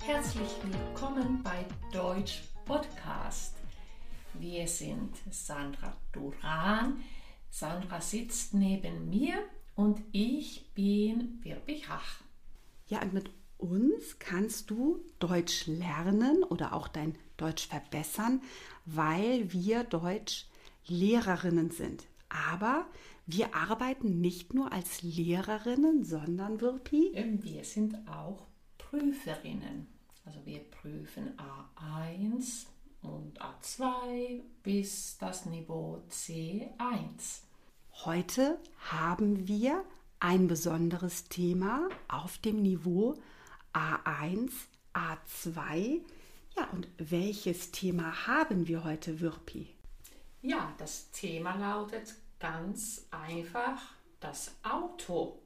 [0.00, 3.54] Herzlich willkommen bei Deutsch Podcast.
[4.34, 7.02] Wir sind Sandra Duran.
[7.50, 9.34] Sandra sitzt neben mir
[9.74, 12.20] und ich bin Wirbi Hach.
[12.88, 18.42] Ja, und mit uns kannst du Deutsch lernen oder auch dein Deutsch verbessern,
[18.84, 20.46] weil wir Deutsch
[20.86, 22.06] Lehrerinnen sind.
[22.28, 22.86] Aber
[23.26, 27.12] wir arbeiten nicht nur als Lehrerinnen, sondern Wirpi.
[27.42, 28.46] Wir sind auch
[28.78, 29.86] Prüferinnen.
[30.24, 32.66] Also wir prüfen A1
[33.02, 37.42] und A2 bis das Niveau C1.
[38.04, 38.58] Heute
[38.90, 39.84] haben wir
[40.18, 43.16] ein besonderes Thema auf dem Niveau
[43.72, 44.50] A1,
[44.94, 46.00] A2.
[46.56, 49.75] Ja, und welches Thema haben wir heute, Wirpi?
[50.48, 53.82] Ja, das Thema lautet ganz einfach
[54.20, 55.40] das Auto.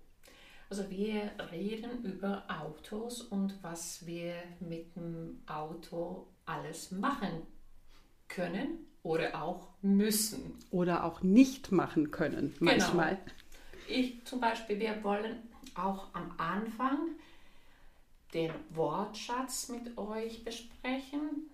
[0.69, 7.47] Also wir reden über Autos und was wir mit dem Auto alles machen
[8.29, 10.59] können oder auch müssen.
[10.71, 12.71] Oder auch nicht machen können, Genau.
[12.73, 13.19] manchmal.
[13.89, 16.99] Ich zum Beispiel, wir wollen auch am Anfang
[18.35, 21.50] den Wortschatz mit euch besprechen.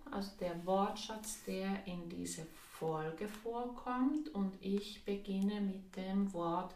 [0.67, 4.29] Der Wortschatz, der in dieser Folge vorkommt.
[4.35, 6.75] Und ich beginne mit dem Wort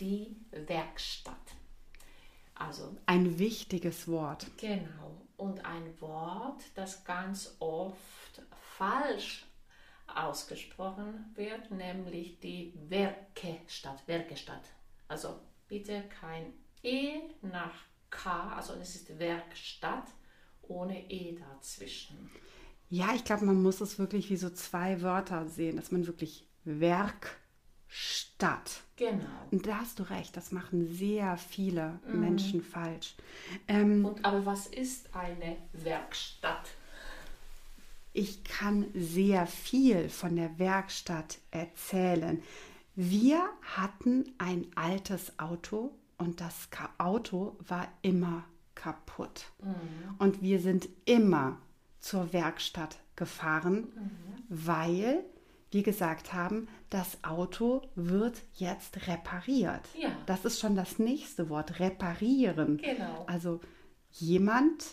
[0.00, 1.36] die Werkstatt.
[2.54, 4.46] Also Ein wichtiges Wort.
[4.56, 5.20] Genau.
[5.36, 8.42] Und ein Wort, das ganz oft
[8.78, 9.44] falsch
[10.06, 14.08] ausgesprochen wird, nämlich die Werkestatt.
[14.08, 14.64] Werkestatt.
[15.08, 17.74] Also bitte kein E nach
[18.08, 20.06] K, also es ist Werkstatt
[20.62, 22.30] ohne E dazwischen.
[22.88, 26.46] Ja, ich glaube, man muss es wirklich wie so zwei Wörter sehen, dass man wirklich
[26.64, 27.32] Werkstatt.
[28.96, 29.24] Genau.
[29.50, 33.14] Und da hast du recht, das machen sehr viele Menschen falsch.
[33.68, 36.68] Ähm, Und aber was ist eine Werkstatt?
[38.16, 42.42] ich kann sehr viel von der Werkstatt erzählen.
[42.94, 43.46] Wir
[43.76, 48.44] hatten ein altes Auto und das Auto war immer
[48.74, 49.52] kaputt.
[50.18, 51.58] Und wir sind immer
[52.06, 53.88] zur Werkstatt gefahren,
[54.48, 55.24] weil
[55.72, 59.82] wir gesagt haben, das Auto wird jetzt repariert.
[59.98, 60.10] Ja.
[60.24, 62.76] Das ist schon das nächste Wort, reparieren.
[62.78, 63.24] Genau.
[63.26, 63.60] Also
[64.12, 64.84] jemand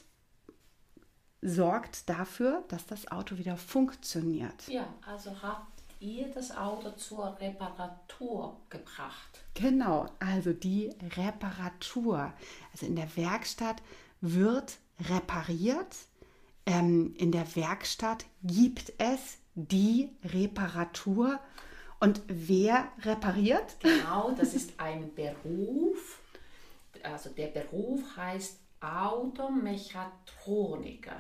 [1.42, 4.68] sorgt dafür, dass das Auto wieder funktioniert.
[4.68, 9.44] Ja, also habt ihr das Auto zur Reparatur gebracht?
[9.54, 12.34] Genau, also die Reparatur.
[12.72, 13.84] Also in der Werkstatt
[14.20, 15.96] wird repariert.
[16.66, 21.40] Ähm, in der Werkstatt gibt es die Reparatur.
[22.00, 23.78] Und wer repariert?
[23.80, 26.20] Genau, das ist ein Beruf.
[27.02, 31.16] Also der Beruf heißt Automechatroniker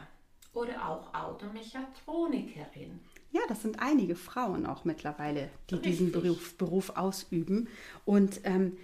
[0.53, 2.99] oder auch Automechatronikerin.
[3.31, 6.21] Ja, das sind einige Frauen auch mittlerweile, die diesen Richtig.
[6.21, 7.67] Beruf, Beruf ausüben.
[8.05, 8.77] Und ähm,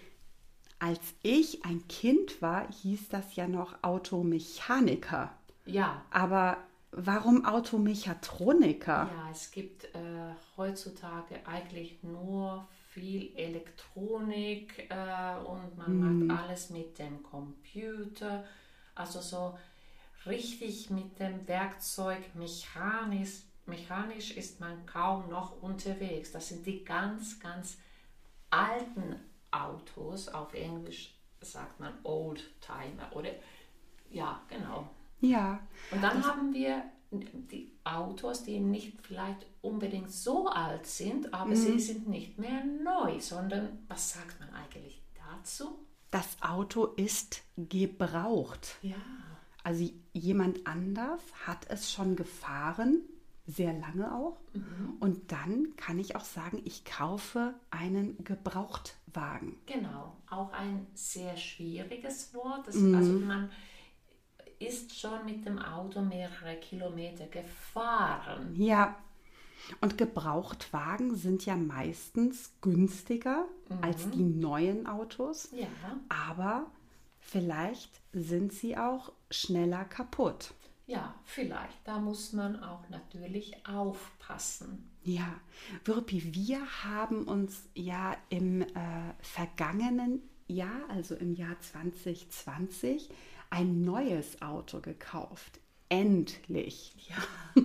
[0.79, 5.31] als ich ein Kind war, hieß das ja noch Automechaniker.
[5.65, 6.57] Ja, Aber
[6.91, 9.09] warum Automechatroniker?
[9.11, 16.97] ja, es gibt äh, heutzutage eigentlich nur viel Elektronik äh, und man macht alles mit
[16.97, 18.43] dem Computer.
[18.95, 19.57] Also so
[20.25, 26.31] richtig mit dem Werkzeug mechanisch, mechanisch ist man kaum noch unterwegs.
[26.31, 27.77] Das sind die ganz, ganz
[28.49, 29.15] alten
[29.51, 30.27] Autos.
[30.29, 33.29] Auf Englisch sagt man Oldtimer oder
[34.09, 34.89] ja, genau.
[35.21, 35.59] Ja,
[35.91, 41.79] Und dann haben wir die Autos, die nicht vielleicht unbedingt so alt sind, aber sie
[41.79, 45.79] sind nicht mehr neu, sondern was sagt man eigentlich dazu?
[46.11, 48.77] das Auto ist gebraucht.
[48.81, 48.95] Ja,
[49.63, 53.01] Also jemand anders hat es schon gefahren,
[53.45, 54.37] sehr lange auch.
[54.99, 59.57] Und dann kann ich auch sagen, ich kaufe einen Gebrauchtwagen.
[59.65, 60.15] genau.
[60.29, 62.67] Auch ein sehr schwieriges Wort.
[62.67, 63.49] Das, Also man
[64.59, 68.53] ist schon mit dem Auto mehrere Kilometer gefahren.
[68.55, 68.95] Ja.
[69.81, 73.45] Und Gebrauchtwagen sind ja meistens günstiger
[73.81, 75.49] als die neuen Autos.
[75.51, 75.67] Ja,
[76.07, 76.71] Aber
[77.19, 80.53] vielleicht sind sie auch schneller kaputt.
[80.87, 81.77] ja, vielleicht.
[81.85, 84.89] Da muss man auch natürlich aufpassen.
[85.03, 85.39] Ja,
[85.85, 88.67] Wirpi, wir haben uns ja im äh,
[89.19, 93.09] vergangenen Jahr, also im Jahr 2020,
[93.49, 95.59] ein neues Auto gekauft.
[95.89, 96.93] Endlich.
[97.09, 97.63] Ja,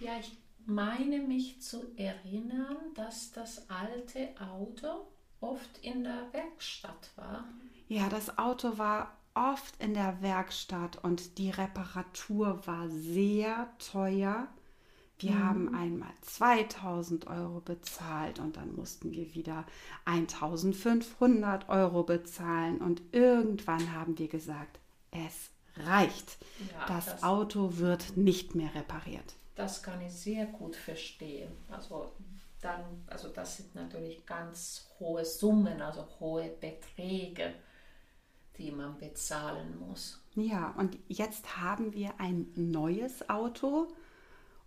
[0.00, 0.36] ja, ich
[0.66, 5.06] meine mich zu erinnern, dass das alte Auto
[5.40, 7.44] oft in der Werkstatt war.
[7.88, 14.48] Ja, das Auto war oft in der Werkstatt und die Reparatur war sehr teuer.
[15.22, 15.44] Wir mhm.
[15.44, 19.64] haben einmal 2000 Euro bezahlt und dann mussten wir wieder
[20.04, 24.78] 1500 Euro bezahlen und irgendwann haben wir gesagt,
[25.10, 25.50] es
[25.86, 26.38] reicht.
[26.72, 29.34] Ja, das, das Auto wird nicht mehr repariert.
[29.54, 31.52] Das kann ich sehr gut verstehen.
[31.70, 32.12] Also
[32.60, 37.54] dann, also das sind natürlich ganz hohe Summen, also hohe Beträge,
[38.56, 40.22] die man bezahlen muss.
[40.34, 43.88] Ja, und jetzt haben wir ein neues Auto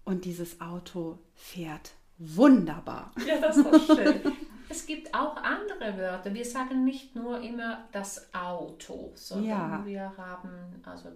[0.05, 3.11] und dieses Auto fährt wunderbar.
[3.25, 4.21] Ja, das ist schön.
[4.69, 6.33] es gibt auch andere Wörter.
[6.33, 9.85] Wir sagen nicht nur immer das Auto, sondern ja.
[9.85, 10.49] wir haben
[10.85, 11.09] also,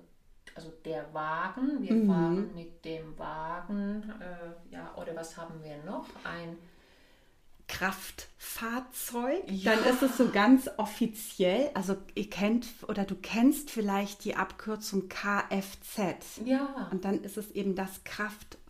[0.56, 1.82] also der Wagen.
[1.82, 2.08] Wir mhm.
[2.08, 4.12] fahren mit dem Wagen.
[4.20, 6.08] Äh, ja, oder was haben wir noch?
[6.24, 6.58] Ein
[7.70, 9.76] Kraftfahrzeug, ja.
[9.76, 11.70] dann ist es so ganz offiziell.
[11.76, 16.42] Also ihr kennt oder du kennst vielleicht die Abkürzung Kfz.
[16.44, 16.90] Ja.
[16.92, 18.04] Und dann ist es eben das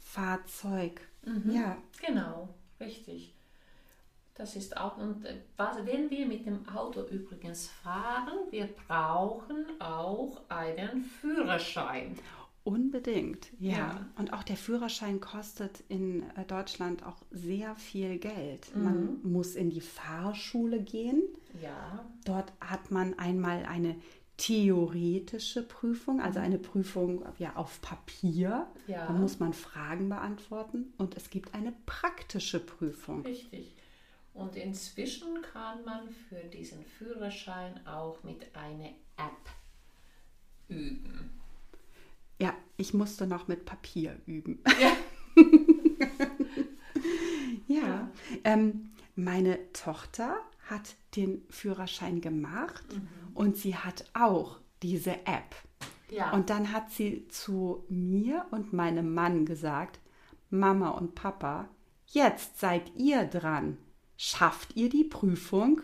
[0.09, 1.01] Kraftfahrzeug.
[1.25, 1.51] Mhm.
[1.51, 1.77] Ja.
[2.05, 3.35] Genau, richtig.
[4.35, 9.65] Das ist auch, und äh, was, wenn wir mit dem Auto übrigens fahren, wir brauchen
[9.79, 12.17] auch einen Führerschein.
[12.63, 13.71] Unbedingt, ja.
[13.71, 14.05] ja.
[14.17, 18.73] Und auch der Führerschein kostet in äh, Deutschland auch sehr viel Geld.
[18.75, 18.83] Mhm.
[18.83, 21.23] Man muss in die Fahrschule gehen.
[21.61, 22.05] Ja.
[22.25, 23.95] Dort hat man einmal eine
[24.39, 28.67] theoretische Prüfung, also eine Prüfung ja, auf Papier.
[28.87, 29.05] Ja.
[29.05, 30.93] Da muss man Fragen beantworten.
[30.97, 33.21] Und es gibt eine praktische Prüfung.
[33.21, 33.75] Richtig.
[34.33, 39.49] Und inzwischen kann man für diesen Führerschein auch mit einer App
[40.69, 41.31] üben.
[42.41, 44.63] Ja, ich musste noch mit Papier üben.
[44.79, 44.95] Ja.
[47.67, 47.81] ja.
[47.81, 48.11] ja.
[48.45, 50.37] Ähm, meine Tochter
[50.69, 53.28] hat den Führerschein gemacht mhm.
[53.39, 55.55] Und sie hat auch diese App.
[56.09, 56.33] Ja.
[56.33, 60.01] Und dann hat sie zu mir und meinem Mann gesagt,
[60.49, 61.69] Mama und Papa,
[62.07, 63.77] jetzt seid ihr dran.
[64.17, 65.81] Schafft ihr die Prüfung?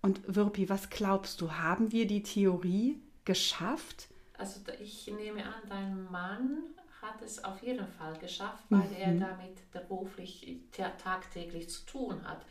[0.00, 4.08] Und Wirpi, was glaubst du, haben wir die Theorie geschafft?
[4.38, 6.62] Also ich nehme an, dein Mann
[7.02, 8.96] hat es auf jeden Fall geschafft, weil mhm.
[8.96, 10.60] er damit beruflich
[11.02, 12.46] tagtäglich zu tun hat.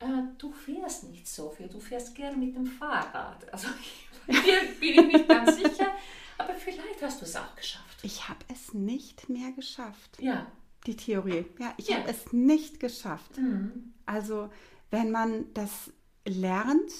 [0.00, 0.06] Äh,
[0.38, 3.52] du fährst nicht so viel, du fährst gern mit dem Fahrrad.
[3.52, 3.68] Also
[4.26, 5.92] hier bin ich nicht ganz sicher,
[6.38, 7.98] aber vielleicht hast du es auch geschafft.
[8.02, 10.18] Ich habe es nicht mehr geschafft.
[10.18, 10.46] Ja.
[10.86, 11.44] Die Theorie.
[11.58, 11.98] Ja, ich ja.
[11.98, 13.36] habe es nicht geschafft.
[13.36, 13.92] Mhm.
[14.06, 14.50] Also
[14.90, 15.92] wenn man das
[16.26, 16.90] lernt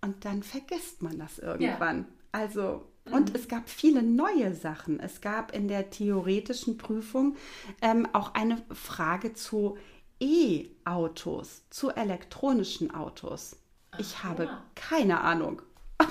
[0.00, 1.98] und dann vergisst man das irgendwann.
[1.98, 2.06] Ja.
[2.32, 3.36] Also und mhm.
[3.36, 4.98] es gab viele neue Sachen.
[4.98, 7.36] Es gab in der theoretischen Prüfung
[7.80, 9.76] ähm, auch eine Frage zu
[10.20, 13.56] E-Autos, zu elektronischen Autos.
[13.98, 14.64] Ich Ach, habe ja.
[14.74, 15.62] keine Ahnung.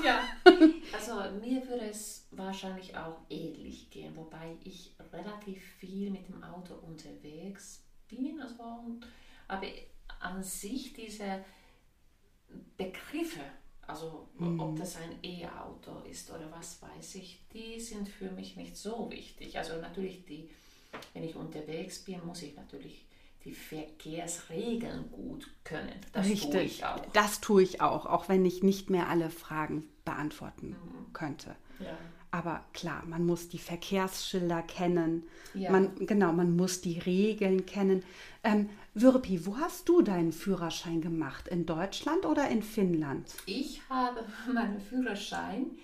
[0.03, 0.21] Ja,
[0.93, 6.75] also mir würde es wahrscheinlich auch ähnlich gehen, wobei ich relativ viel mit dem Auto
[6.75, 8.41] unterwegs bin.
[8.41, 8.99] Also,
[9.47, 9.67] aber
[10.19, 11.43] an sich diese
[12.77, 13.41] Begriffe,
[13.87, 14.59] also mhm.
[14.59, 19.09] ob das ein E-Auto ist oder was weiß ich, die sind für mich nicht so
[19.11, 19.57] wichtig.
[19.57, 20.49] Also natürlich, die,
[21.13, 23.05] wenn ich unterwegs bin, muss ich natürlich
[23.45, 25.93] die Verkehrsregeln gut können.
[26.11, 26.51] Das Richtig.
[26.51, 27.05] tue ich auch.
[27.13, 31.13] Das tue ich auch, auch wenn ich nicht mehr alle Fragen beantworten mhm.
[31.13, 31.55] könnte.
[31.79, 31.97] Ja.
[32.31, 35.23] Aber klar, man muss die Verkehrsschilder kennen.
[35.53, 35.71] Ja.
[35.71, 38.03] Man, genau, man muss die Regeln kennen.
[38.43, 41.47] Ähm, Wirpi, wo hast du deinen Führerschein gemacht?
[41.47, 43.31] In Deutschland oder in Finnland?
[43.45, 45.77] Ich habe meinen Führerschein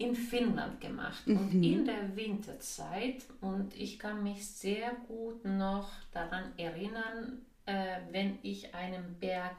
[0.00, 1.36] in Finnland gemacht mhm.
[1.36, 3.22] und in der Winterzeit.
[3.40, 9.56] Und ich kann mich sehr gut noch daran erinnern, äh, wenn ich einen Berg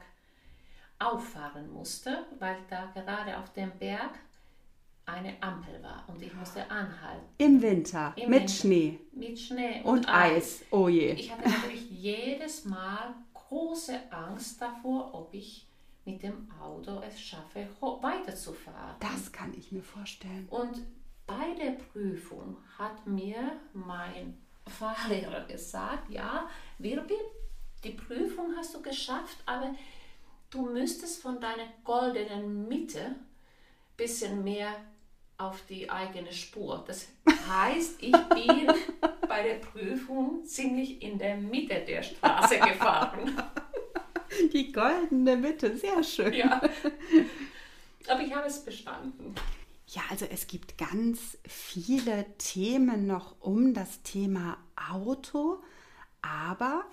[0.98, 4.18] auffahren musste, weil da gerade auf dem Berg
[5.06, 7.24] eine Ampel war und ich musste anhalten.
[7.38, 8.52] Im Winter, Im mit Winter.
[8.52, 9.00] Schnee.
[9.12, 10.34] Mit Schnee und, und Eis.
[10.34, 10.64] Eis.
[10.70, 11.12] Oh je.
[11.12, 15.66] Ich hatte natürlich jedes Mal große Angst davor, ob ich
[16.04, 18.96] mit dem Auto es schaffe, weiterzufahren.
[19.00, 20.46] Das kann ich mir vorstellen.
[20.50, 20.82] Und
[21.26, 27.14] bei der Prüfung hat mir mein Fahrlehrer gesagt, ja, Wirbi,
[27.84, 29.74] die Prüfung hast du geschafft, aber
[30.50, 33.26] du müsstest von deiner goldenen Mitte ein
[33.96, 34.74] bisschen mehr
[35.38, 36.84] auf die eigene Spur.
[36.86, 37.08] Das
[37.48, 38.72] heißt, ich bin
[39.28, 43.42] bei der Prüfung ziemlich in der Mitte der Straße gefahren.
[44.52, 46.32] Die goldene Mitte, sehr schön.
[46.32, 46.60] Ja.
[48.08, 49.34] Aber ich habe es bestanden.
[49.88, 54.56] Ja, also es gibt ganz viele Themen noch um das Thema
[54.90, 55.62] Auto,
[56.22, 56.84] aber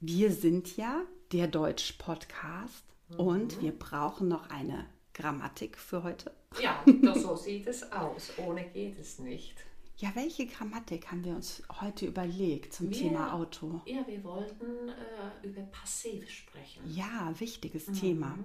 [0.00, 1.02] wir sind ja
[1.32, 2.84] der Deutsch-Podcast
[3.16, 6.32] Und wir brauchen noch eine Grammatik für heute.
[6.60, 6.82] Ja,
[7.14, 8.32] so sieht es aus.
[8.36, 9.64] Ohne geht es nicht.
[9.98, 13.80] Ja, welche Grammatik haben wir uns heute überlegt zum Wir- Thema Auto?
[13.84, 16.82] Ja, wir wollten äh, über Passiv sprechen.
[16.88, 18.38] Ja, wichtiges Thema.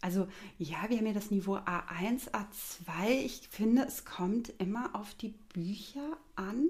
[0.00, 3.08] Also ja, wir haben ja das Niveau A1, A2.
[3.24, 6.68] Ich finde, es kommt immer auf die Bücher an.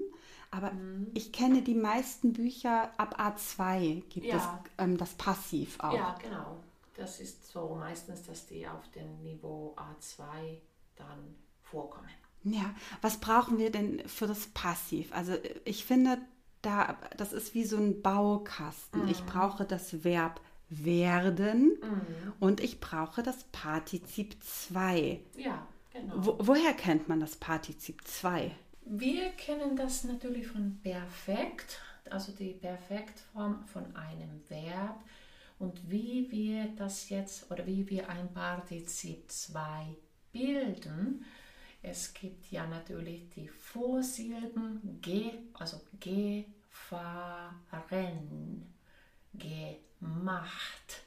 [0.49, 0.73] Aber
[1.13, 4.35] ich kenne die meisten Bücher ab A2 gibt Ja.
[4.35, 5.93] es ähm, das Passiv auch.
[5.93, 6.57] Ja, genau.
[6.97, 10.57] Das ist so meistens, dass die auf dem Niveau A2
[10.97, 12.09] dann vorkommen.
[12.43, 15.13] Ja, was brauchen wir denn für das Passiv?
[15.13, 15.33] Also
[15.63, 16.17] ich finde,
[16.61, 19.07] da, das ist wie so ein Baukasten.
[19.09, 21.77] Ich brauche das Verb werden
[22.39, 25.19] und ich brauche das Partizip 2.
[25.35, 26.13] Ja, genau.
[26.17, 28.51] Wo, woher kennt man das Partizip 2?
[28.85, 31.79] Wir kennen das natürlich von perfekt,
[32.09, 34.99] also die Perfektform von einem Verb.
[35.59, 39.95] Und wie wir das jetzt oder wie wir ein Partizip 2
[40.31, 41.23] bilden,
[41.83, 47.51] es gibt ja natürlich die Vorsilben ge, also gefahren,
[49.33, 51.03] gemacht.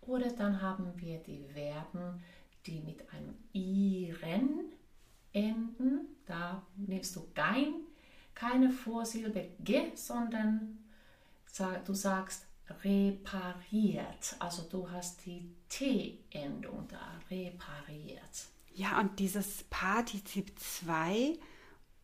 [0.00, 2.22] Oder dann haben wir die Verben,
[2.66, 4.72] die mit einem iren
[5.32, 6.16] enden.
[6.26, 7.74] Da nimmst du kein,
[8.34, 10.78] keine Vorsilbe ge, sondern
[11.84, 12.46] du sagst
[12.82, 14.36] repariert.
[14.38, 18.48] Also du hast die T-Endung da, repariert.
[18.72, 21.38] Ja, und dieses Partizip 2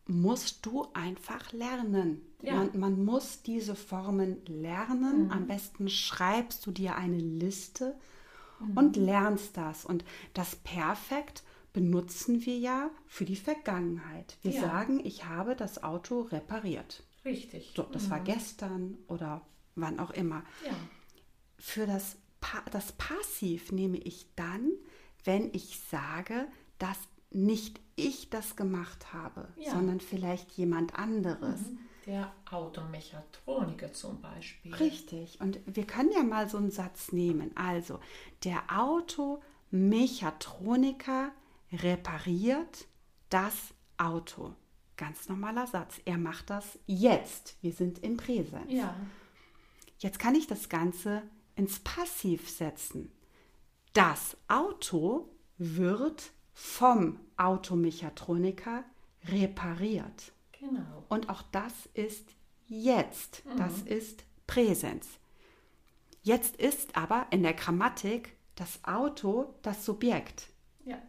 [0.07, 2.21] musst du einfach lernen.
[2.41, 2.55] Ja.
[2.55, 5.31] Man, man muss diese Formen lernen.
[5.31, 7.97] Am besten schreibst du dir eine Liste
[8.75, 9.85] und lernst das.
[9.85, 11.43] Und das Perfekt
[11.73, 14.37] benutzen wir ja für die Vergangenheit.
[14.41, 14.61] Wir Ja.
[14.61, 17.03] sagen, ich habe das Auto repariert.
[17.25, 17.73] Richtig.
[17.75, 19.41] So, das war gestern oder
[19.75, 20.43] wann auch immer.
[20.65, 20.73] Ja.
[21.59, 24.71] Für das, pa das Passiv nehme ich dann,
[25.27, 26.47] wenn ich sage,
[26.79, 26.97] dass
[27.29, 29.69] nicht ich das gemacht habe, Ja.
[29.71, 31.59] sondern vielleicht jemand anderes.
[32.05, 34.73] Der Automechatroniker zum Beispiel.
[34.75, 35.39] Richtig.
[35.41, 37.51] Und wir können ja mal so einen Satz nehmen.
[37.55, 37.99] Also,
[38.45, 41.31] der Automechatroniker
[41.73, 42.87] repariert
[43.29, 44.53] das Auto.
[44.95, 45.99] Ganz normaler Satz.
[46.05, 47.57] Er macht das jetzt.
[47.61, 48.71] Wir sind im Präsens.
[48.71, 48.95] Ja.
[49.99, 51.23] Jetzt kann ich das Ganze
[51.55, 53.11] ins Passiv setzen.
[53.97, 55.27] Das Auto
[55.57, 58.83] wird vom Automechatroniker
[59.25, 60.33] repariert.
[60.51, 61.03] Genau.
[61.09, 62.29] Und auch das ist
[62.67, 63.41] jetzt.
[63.57, 65.07] Das ist Präsens.
[66.21, 70.49] Jetzt ist aber in der Grammatik das Auto das Subjekt.
[70.85, 71.01] Ja.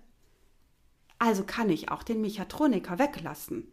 [1.18, 3.70] Also kann ich auch den Mechatroniker weglassen.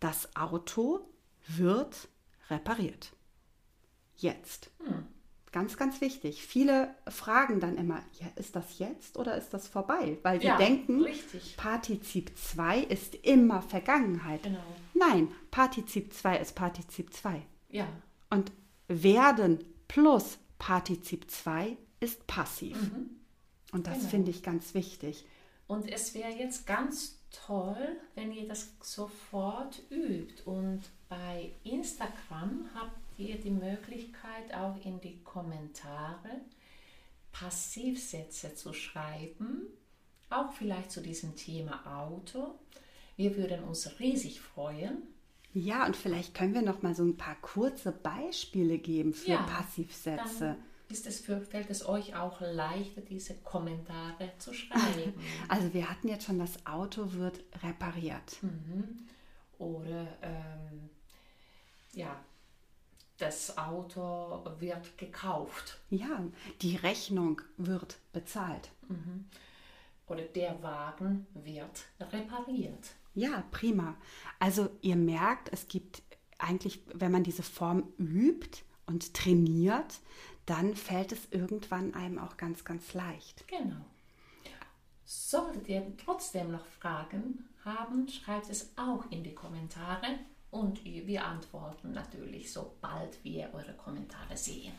[0.00, 1.08] Das Auto
[1.46, 2.08] wird
[2.50, 3.12] repariert.
[4.16, 4.72] Jetzt.
[5.54, 6.44] Ganz, ganz wichtig.
[6.44, 10.18] Viele fragen dann immer, ja, ist das jetzt oder ist das vorbei?
[10.24, 11.56] Weil sie Ja, denken, richtig.
[11.56, 14.42] Partizip 2 ist immer Vergangenheit.
[14.42, 14.58] Genau.
[14.94, 17.40] Nein, Partizip 2 ist Partizip 2.
[17.68, 17.86] Ja.
[18.30, 18.50] Und
[18.88, 22.76] werden plus Partizip 2 ist passiv.
[23.70, 24.08] Und das Genau.
[24.10, 25.24] finde ich ganz wichtig.
[25.68, 30.42] Und es wäre jetzt ganz toll, wenn ihr das sofort übt.
[30.44, 36.40] Und bei Instagram habt ihr die Möglichkeit, auch in die Kommentare
[37.32, 39.66] Passivsätze zu schreiben,
[40.30, 42.54] auch vielleicht zu diesem Thema Auto.
[43.16, 45.02] Wir würden uns riesig freuen.
[45.52, 49.42] Ja, und vielleicht können wir noch mal so ein paar kurze Beispiele geben für Ja,
[49.42, 50.56] Passivsätze.
[50.88, 55.14] Ist es für, fällt es euch auch leichter, diese Kommentare zu schreiben.
[55.48, 58.38] Also wir hatten jetzt schon, das Auto wird repariert.
[59.58, 60.90] Oder ähm,
[61.92, 62.20] ja,
[63.18, 65.78] das Auto wird gekauft.
[65.90, 66.24] Ja,
[66.62, 68.70] die Rechnung wird bezahlt.
[70.06, 72.90] Oder der Wagen wird repariert.
[73.14, 73.96] Ja, prima.
[74.40, 76.02] Also ihr merkt, es gibt
[76.38, 80.00] eigentlich, wenn man diese Form übt und trainiert,
[80.46, 83.46] dann fällt es irgendwann einem auch ganz, ganz leicht.
[83.48, 83.84] Genau.
[85.04, 90.18] Solltet ihr trotzdem noch Fragen haben, schreibt es auch in die Kommentare
[90.54, 94.72] und wir antworten natürlich, sobald wir eure Kommentare sehen.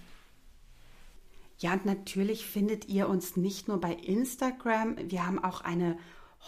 [1.58, 5.98] Ja, und natürlich findet ihr uns nicht nur bei Instagram, wir haben auch eine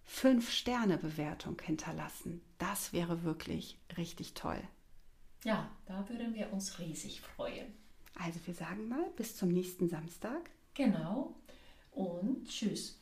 [0.09, 2.41] 5-Sterne-Bewertung hinterlassen.
[2.57, 4.61] Das wäre wirklich richtig toll.
[5.43, 7.73] Ja, da würden wir uns riesig freuen.
[8.15, 10.49] Also wir sagen mal bis zum nächsten Samstag.
[10.73, 11.35] Genau
[11.91, 13.00] und tschüss.